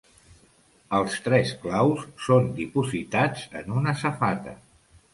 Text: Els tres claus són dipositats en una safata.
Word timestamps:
Els 0.99 1.17
tres 1.25 1.51
claus 1.67 2.07
són 2.31 2.51
dipositats 2.63 3.47
en 3.63 3.81
una 3.81 3.99
safata. 4.05 4.61